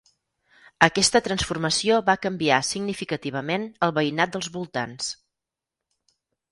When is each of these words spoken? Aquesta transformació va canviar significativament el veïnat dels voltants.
Aquesta 0.85 1.21
transformació 1.27 1.99
va 2.09 2.17
canviar 2.25 2.59
significativament 2.71 3.69
el 3.89 3.97
veïnat 4.01 4.35
dels 4.39 4.53
voltants. 4.59 5.17